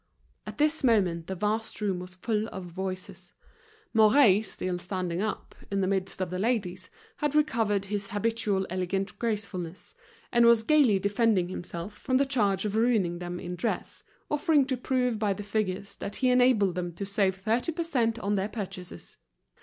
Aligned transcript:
At 0.47 0.57
this 0.57 0.83
moment 0.83 1.27
the 1.27 1.35
vast 1.35 1.79
room 1.79 1.99
was 1.99 2.15
full 2.15 2.47
of 2.47 2.63
voices. 2.65 3.33
Mouret 3.93 4.41
still 4.47 4.79
standing 4.79 5.21
up, 5.21 5.53
in 5.69 5.81
the 5.81 5.87
midst 5.87 6.21
of 6.21 6.31
the 6.31 6.39
ladies, 6.39 6.89
had 7.17 7.35
recovered 7.35 7.85
his 7.85 8.07
habitual 8.07 8.65
elegant 8.71 9.19
gracefulness, 9.19 9.93
and 10.31 10.47
was 10.47 10.63
gaily 10.63 10.97
defending 10.97 11.49
himself 11.49 11.93
from 11.95 12.17
the 12.17 12.25
charge 12.25 12.65
of 12.65 12.75
ruining 12.75 13.19
them 13.19 13.39
in 13.39 13.55
dress, 13.55 14.03
offering 14.31 14.65
to 14.65 14.75
prove 14.75 15.19
by 15.19 15.33
the 15.33 15.43
figures 15.43 15.95
that 15.97 16.15
he 16.15 16.29
enabled 16.31 16.73
them 16.73 16.93
to 16.93 17.05
save 17.05 17.35
thirty 17.35 17.71
per 17.71 17.83
cent 17.83 18.17
on 18.17 18.33
their 18.33 18.49
purchases. 18.49 19.17